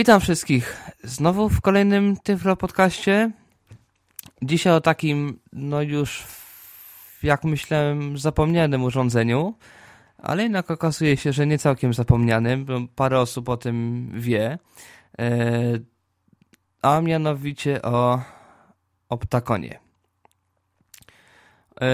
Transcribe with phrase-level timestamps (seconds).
[0.00, 3.30] Witam wszystkich znowu w kolejnym Tyflo podcaście.
[4.42, 6.24] Dzisiaj o takim, no już
[7.22, 9.54] jak myślałem, zapomnianym urządzeniu,
[10.18, 14.58] ale jednak okazuje się, że nie całkiem zapomnianym, bo parę osób o tym wie.
[15.18, 15.60] E,
[16.82, 18.22] a mianowicie o
[19.08, 19.78] Optakonie.
[21.80, 21.88] E,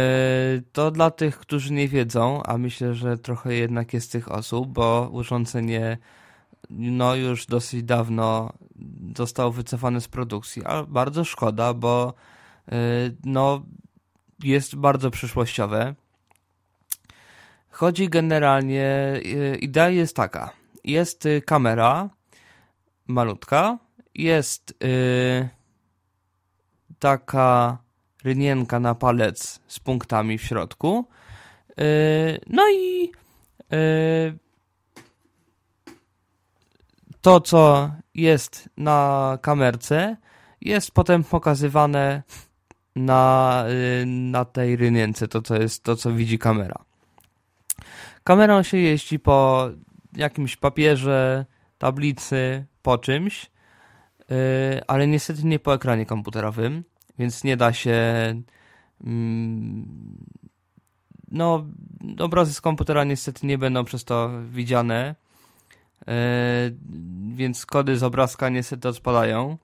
[0.73, 5.09] to dla tych, którzy nie wiedzą, a myślę, że trochę jednak jest tych osób, bo
[5.13, 5.99] urządzenie
[6.71, 8.53] no już dosyć dawno
[9.17, 12.15] zostało wycofane z produkcji, a bardzo szkoda, bo
[12.69, 12.73] y,
[13.25, 13.63] no
[14.43, 15.95] jest bardzo przyszłościowe.
[17.71, 20.51] Chodzi generalnie, y, idea jest taka,
[20.85, 22.11] jest y, kamera
[23.07, 23.79] malutka,
[24.15, 24.75] jest
[26.99, 27.79] taka
[28.25, 31.09] rynienka na palec z punktami w środku,
[32.47, 33.13] no i
[37.27, 40.17] to, co jest na kamerce,
[40.61, 42.23] jest potem pokazywane
[42.97, 43.65] na,
[44.03, 46.85] y, na tej rynience, to co jest, to co widzi kamera.
[48.25, 49.69] Kamerą się jeździ po
[50.13, 51.47] jakimś papierze,
[51.79, 53.51] tablicy, po czymś,
[54.29, 54.37] yy,
[54.87, 56.85] ale niestety nie po ekranie komputerowym,
[57.19, 57.95] więc nie da się
[59.05, 60.27] mm,
[61.31, 61.67] no,
[62.19, 65.26] obrazy z komputera niestety nie będą przez to widziane
[66.09, 66.71] E,
[67.35, 69.59] więc kody z obrazka niestety odpadają.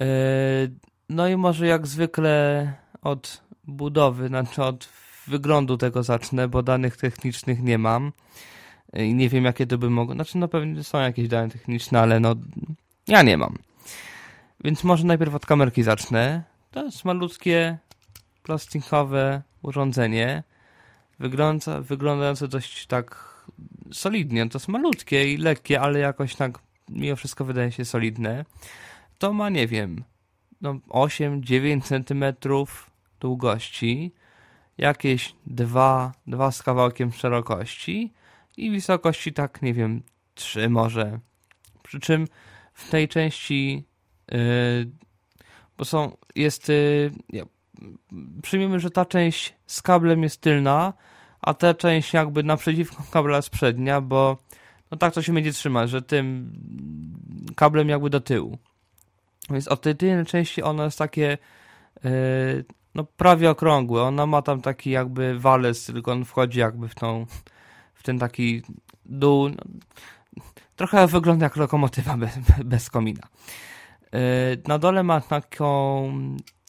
[0.00, 0.06] E,
[1.08, 4.88] no i może jak zwykle od budowy, znaczy od
[5.26, 8.12] wyglądu tego zacznę, bo danych technicznych nie mam
[8.92, 12.00] e, i nie wiem jakie to by mogło, znaczy no pewnie są jakieś dane techniczne,
[12.00, 12.34] ale no
[13.08, 13.58] ja nie mam.
[14.64, 16.42] Więc może najpierw od kamerki zacznę.
[16.70, 17.78] To jest malutkie,
[18.42, 20.42] plastikowe urządzenie,
[21.18, 23.37] wygląda, wyglądające dość tak
[23.92, 24.48] solidnie.
[24.48, 28.44] To jest malutkie i lekkie, ale jakoś tak mimo wszystko wydaje się solidne.
[29.18, 30.04] To ma, nie wiem,
[30.60, 34.12] no 8-9 centymetrów długości,
[34.78, 38.12] jakieś 2, 2 z kawałkiem szerokości
[38.56, 40.02] i wysokości tak, nie wiem,
[40.34, 41.20] 3 może.
[41.82, 42.28] Przy czym
[42.74, 43.84] w tej części
[44.30, 44.38] yy,
[45.78, 47.46] bo są, jest, yy,
[48.42, 50.92] przyjmiemy, że ta część z kablem jest tylna,
[51.40, 54.38] a ta część jakby naprzeciwko kabla jest przednia, bo
[54.90, 56.52] no tak to się będzie trzymać, że tym
[57.56, 58.58] kablem jakby do tyłu.
[59.50, 61.38] Więc od tej tylnej części ono jest takie
[62.04, 64.02] yy, no prawie okrągłe.
[64.02, 67.26] Ona ma tam taki jakby walec, tylko on wchodzi jakby w tą
[67.94, 68.62] w ten taki
[69.06, 69.48] dół.
[69.48, 69.56] No,
[70.76, 73.28] trochę wygląda jak lokomotywa bez, bez komina.
[74.12, 74.18] Yy,
[74.66, 76.12] na dole ma taką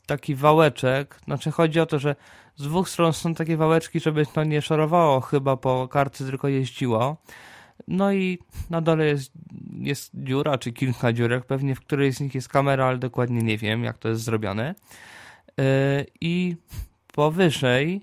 [0.09, 2.15] taki wałeczek, znaczy chodzi o to, że
[2.55, 7.17] z dwóch stron są takie wałeczki, żeby to nie szorowało chyba po kartce, tylko jeździło.
[7.87, 8.39] No i
[8.69, 9.31] na dole jest,
[9.79, 13.57] jest dziura, czy kilka dziurek, pewnie w której z nich jest kamera, ale dokładnie nie
[13.57, 14.75] wiem, jak to jest zrobione.
[15.57, 15.63] Yy,
[16.21, 16.55] I
[17.13, 18.01] powyżej,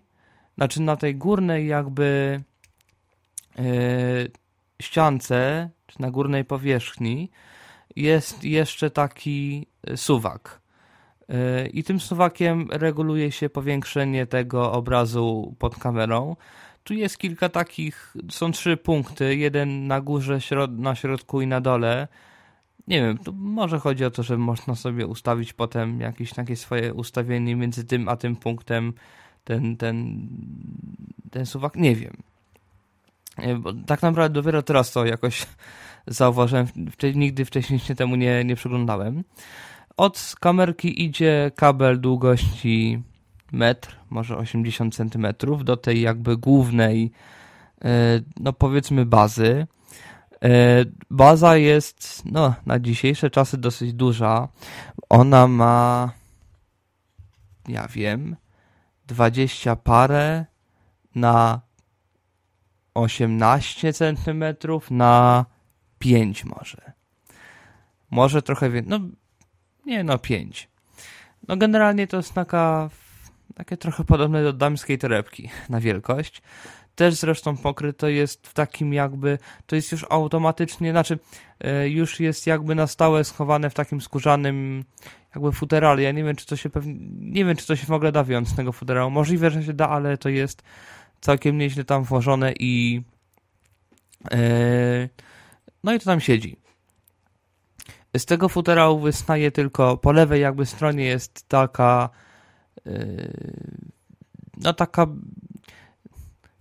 [0.56, 2.43] znaczy na tej górnej jakby
[3.59, 3.65] yy,
[4.83, 7.31] ściance, czy na górnej powierzchni
[7.97, 10.66] jest jeszcze taki suwak.
[11.72, 16.37] I tym suwakiem reguluje się powiększenie tego obrazu pod kamerą.
[16.84, 20.38] Tu jest kilka takich, są trzy punkty, jeden na górze,
[20.69, 22.09] na środku i na dole.
[22.88, 26.94] Nie wiem, tu może chodzi o to, że można sobie ustawić potem jakieś takie swoje
[26.94, 28.93] ustawienie między tym a tym punktem,
[29.44, 30.28] ten, ten,
[31.31, 32.16] ten suwak, nie wiem.
[33.58, 35.47] Bo tak naprawdę dopiero teraz to jakoś
[36.06, 36.66] zauważyłem,
[37.14, 39.25] nigdy wcześniej się temu nie, nie przyglądałem.
[39.96, 43.02] Od kamerki idzie kabel długości
[43.52, 45.26] metr, może 80 cm
[45.64, 47.12] do tej jakby głównej,
[47.84, 49.66] e, no powiedzmy bazy.
[50.44, 54.48] E, baza jest no, na dzisiejsze czasy dosyć duża.
[55.08, 56.12] Ona ma,
[57.68, 58.36] ja wiem,
[59.06, 60.46] 20 parę
[61.14, 61.60] na
[62.94, 64.44] 18 cm
[64.90, 65.44] na
[65.98, 66.92] 5 może.
[68.10, 68.90] Może trochę więcej.
[68.90, 69.08] No,
[69.87, 70.69] nie, no pięć.
[71.49, 72.91] No generalnie to jest taka,
[73.55, 76.43] takie trochę podobne do damskiej torebki na wielkość.
[76.94, 81.19] Też zresztą pokryto jest w takim jakby, to jest już automatycznie, znaczy
[81.61, 84.85] e, już jest jakby na stałe schowane w takim skórzanym
[85.35, 86.03] jakby futerale.
[86.03, 88.25] Ja nie wiem, czy to się pewnie, nie wiem, czy to się w ogóle da
[88.25, 89.11] wyjąć z tego futerału.
[89.11, 90.62] Możliwe, że się da, ale to jest
[91.21, 93.03] całkiem nieźle tam włożone i
[94.31, 95.09] yy,
[95.85, 96.65] no i to tam siedzi.
[98.18, 102.10] Z tego futerału wystaje tylko po lewej jakby stronie jest taka
[102.84, 103.32] yy,
[104.56, 105.06] no taka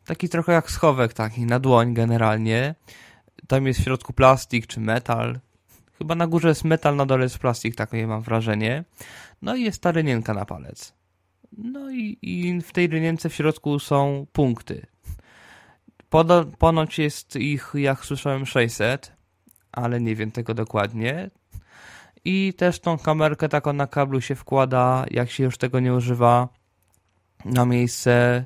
[0.05, 2.75] taki trochę jak schowek taki na dłoń generalnie.
[3.47, 5.39] tam jest w środku plastik czy metal.
[5.97, 8.83] Chyba na górze jest metal, na dole jest plastik, takie mam wrażenie.
[9.41, 10.93] No i jest ta rynienka na palec.
[11.57, 14.85] No i, i w tej rynience w środku są punkty.
[16.59, 19.11] Ponoć jest ich, jak słyszałem, 600,
[19.71, 21.29] ale nie wiem tego dokładnie.
[22.25, 26.49] I też tą kamerkę taką na kablu się wkłada, jak się już tego nie używa,
[27.45, 28.45] na miejsce,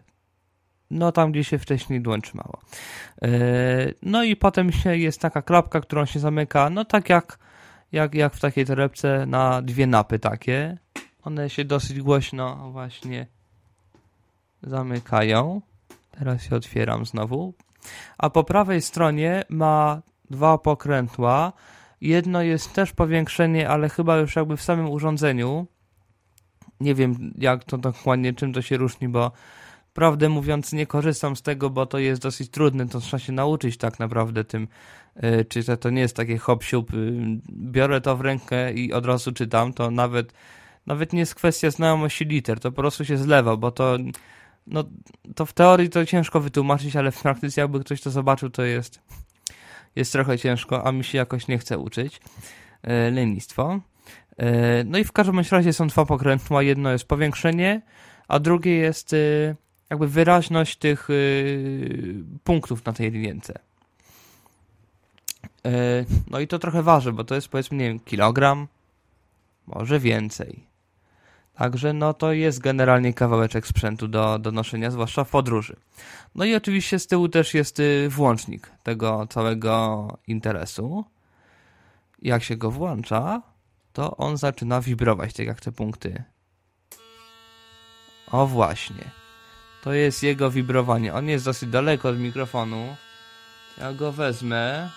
[0.91, 2.59] no tam gdzie się wcześniej dłoń trzymało.
[3.21, 3.29] Yy,
[4.03, 7.39] no i potem się jest taka klapka, którą się zamyka, no tak jak,
[7.91, 10.77] jak, jak w takiej torebce na dwie napy takie.
[11.23, 13.27] One się dosyć głośno właśnie
[14.63, 15.61] zamykają.
[16.11, 17.53] Teraz się otwieram znowu.
[18.17, 21.53] A po prawej stronie ma dwa pokrętła.
[22.01, 25.67] Jedno jest też powiększenie, ale chyba już jakby w samym urządzeniu.
[26.79, 29.31] Nie wiem jak to dokładnie, czym to się różni, bo
[29.93, 33.77] prawdę mówiąc nie korzystam z tego, bo to jest dosyć trudne, to trzeba się nauczyć
[33.77, 34.67] tak naprawdę tym
[35.15, 35.81] yy, czytać.
[35.81, 36.99] To nie jest takie hop siup, yy,
[37.49, 40.33] biorę to w rękę i od razu czytam, to nawet
[40.85, 43.97] nawet nie jest kwestia znajomości liter, to po prostu się zlewa, bo to
[44.67, 44.83] no,
[45.35, 49.01] to w teorii to ciężko wytłumaczyć, ale w praktyce jakby ktoś to zobaczył, to jest
[49.99, 52.21] jest trochę ciężko, a mi się jakoś nie chce uczyć.
[52.83, 53.79] E, lenistwo.
[54.37, 56.63] E, no i w każdym razie są dwa pokrętła.
[56.63, 57.81] Jedno jest powiększenie,
[58.27, 59.17] a drugie jest e,
[59.89, 61.07] jakby wyraźność tych
[62.43, 63.53] punktów na tej linience.
[65.65, 68.67] E, no i to trochę waży, bo to jest powiedzmy, nie wiem, kilogram,
[69.67, 70.63] może więcej.
[71.59, 75.75] Także no to jest generalnie kawałeczek sprzętu do, do noszenia, zwłaszcza w podróży.
[76.35, 81.05] No i oczywiście z tyłu też jest y, włącznik tego całego interesu.
[82.21, 83.41] Jak się go włącza,
[83.93, 86.23] to on zaczyna wibrować, tak jak te punkty.
[88.31, 89.11] O właśnie.
[89.83, 91.13] To jest jego wibrowanie.
[91.13, 92.95] On jest dosyć daleko od mikrofonu.
[93.77, 94.89] Ja go wezmę.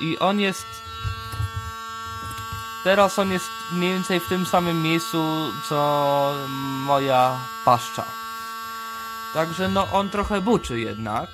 [0.00, 0.89] I on jest
[2.84, 6.34] Teraz on jest mniej więcej w tym samym miejscu, co
[6.86, 8.04] moja paszcza.
[9.34, 11.28] Także no on trochę buczy jednak,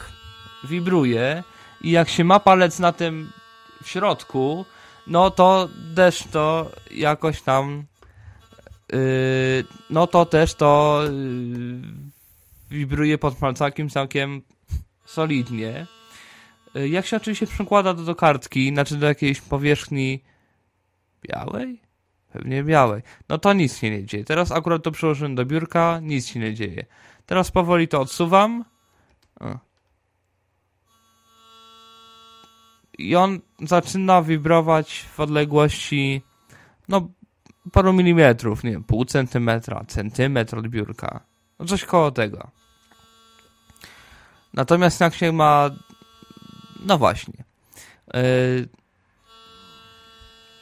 [0.65, 1.43] wibruje
[1.81, 3.31] i jak się ma palec na tym
[3.83, 4.67] w środku,
[5.07, 7.85] no to też to jakoś tam
[8.93, 8.99] yy,
[9.91, 11.11] no to też to yy,
[12.71, 14.43] wibruje pod palcakiem całkiem
[15.05, 15.87] solidnie.
[16.75, 20.21] Yy, jak się oczywiście przykłada do kartki, znaczy do jakiejś powierzchni
[21.29, 21.81] Białej?
[22.33, 23.03] Pewnie białej.
[23.29, 24.25] No to nic się nie dzieje.
[24.25, 26.87] Teraz akurat to przełożyłem do biurka, nic się nie dzieje.
[27.27, 28.65] Teraz powoli to odsuwam.
[32.99, 36.23] I on zaczyna wibrować w odległości
[36.89, 37.09] no
[37.73, 41.21] paru milimetrów, nie wiem, pół centymetra, centymetr od biurka.
[41.59, 42.51] No coś koło tego.
[44.55, 45.71] Natomiast jak się ma
[46.87, 47.45] no właśnie.
[48.15, 48.69] Yy,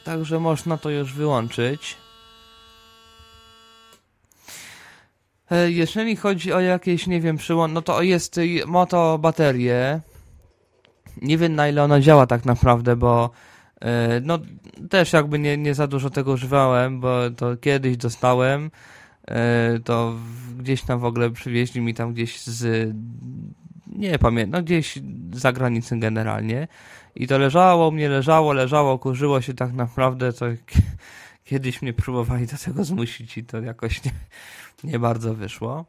[0.05, 1.97] Także można to już wyłączyć.
[5.51, 10.01] E, jeżeli chodzi o jakieś, nie wiem, przyłącz, no to jest moto baterię.
[11.21, 13.29] Nie wiem na ile ona działa tak naprawdę, bo
[13.81, 14.39] e, no
[14.89, 18.71] też jakby nie, nie za dużo tego używałem, bo to kiedyś dostałem,
[19.27, 20.15] e, to
[20.57, 22.93] gdzieś tam w ogóle przywieźli mi tam gdzieś z
[23.95, 24.99] nie pamiętam, no gdzieś
[25.33, 26.67] za granicą generalnie
[27.15, 30.45] i to leżało, mnie leżało, leżało, kurzyło się tak naprawdę, to
[31.45, 34.11] kiedyś mnie próbowali do tego zmusić i to jakoś nie,
[34.83, 35.85] nie bardzo wyszło.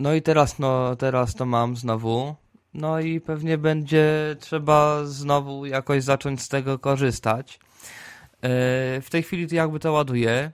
[0.00, 2.34] No i teraz, no, teraz to mam znowu.
[2.74, 7.60] No i pewnie będzie trzeba znowu jakoś zacząć z tego korzystać.
[8.42, 8.48] Yy,
[9.00, 10.52] w tej chwili to jakby to ładuję.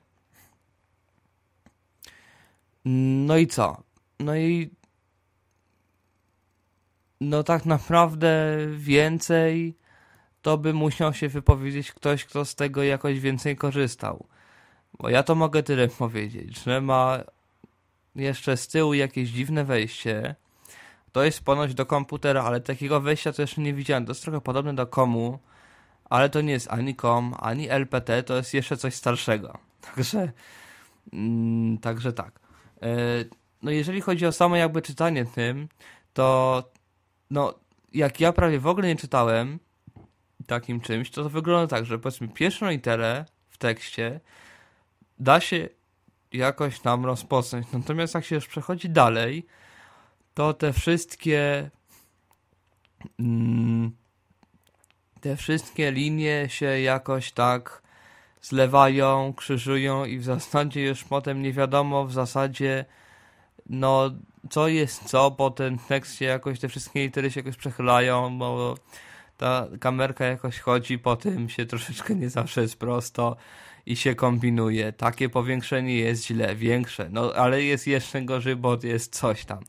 [2.85, 3.83] No i co?
[4.21, 4.71] No i
[7.21, 9.75] no tak naprawdę więcej
[10.43, 14.27] to by musiał się wypowiedzieć ktoś, kto z tego jakoś więcej korzystał.
[14.99, 17.19] Bo ja to mogę tyle powiedzieć, że ma
[18.15, 20.35] jeszcze z tyłu jakieś dziwne wejście.
[21.13, 24.07] To jest ponoć do komputera, ale takiego wejścia to jeszcze nie widziałem.
[24.07, 25.39] To jest trochę podobne do komu,
[26.05, 29.59] ale to nie jest ani kom, ani LPT, to jest jeszcze coś starszego.
[29.95, 30.33] Także,
[31.13, 32.41] mm, także tak.
[32.83, 32.89] Yy,
[33.63, 35.69] no jeżeli chodzi o samo jakby czytanie tym,
[36.15, 36.63] to
[37.31, 37.55] no,
[37.93, 39.59] jak ja prawie w ogóle nie czytałem
[40.47, 44.21] takim czymś, to to wygląda tak, że powiedzmy pierwszą literę w tekście
[45.19, 45.69] da się
[46.33, 47.67] jakoś tam rozpoznać.
[47.73, 49.47] Natomiast jak się już przechodzi dalej,
[50.35, 51.71] to te wszystkie
[53.21, 53.97] mm,
[55.21, 57.83] te wszystkie linie się jakoś tak
[58.43, 62.85] zlewają, krzyżują i w zasadzie już potem nie wiadomo w zasadzie
[63.67, 64.11] no
[64.51, 68.75] co jest co, bo ten tekst się jakoś, te wszystkie litery się jakoś przechylają, bo
[69.37, 73.37] ta kamerka jakoś chodzi, po tym się troszeczkę nie zawsze jest prosto
[73.87, 74.93] i się kombinuje.
[74.93, 79.61] Takie powiększenie jest źle, większe, no ale jest jeszcze gorzej, bo jest coś tam.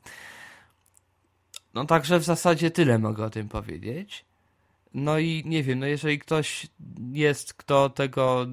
[1.73, 4.25] No także w zasadzie tyle mogę o tym powiedzieć.
[4.93, 6.67] No i nie wiem, no jeżeli ktoś
[7.11, 8.47] jest, kto tego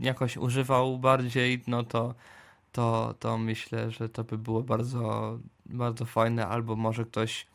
[0.00, 2.14] jakoś używał bardziej, no to,
[2.76, 7.46] to, to myślę, że to by było bardzo, bardzo fajne, albo może ktoś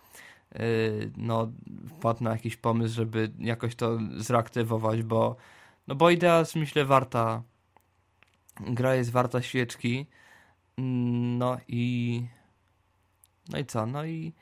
[0.56, 1.52] yy, no,
[1.90, 5.36] wpadł na jakiś pomysł, żeby jakoś to zreaktywować, bo
[5.88, 7.44] no bo idea jest myślę warta.
[8.60, 10.06] Gra jest warta świeczki.
[11.38, 12.26] No i
[13.50, 14.34] no i co, no i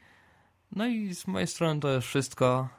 [0.71, 2.69] no i z mojej strony to już wszystko.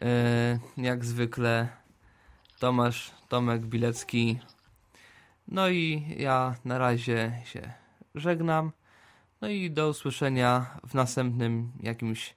[0.00, 1.68] Yy, jak zwykle
[2.58, 4.40] Tomasz, Tomek Bilecki
[5.48, 7.72] no i ja na razie się
[8.14, 8.72] żegnam
[9.40, 12.34] no i do usłyszenia w następnym jakimś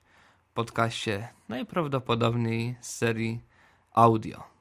[0.53, 3.41] podcaście najprawdopodobniej z serii
[3.93, 4.56] audio.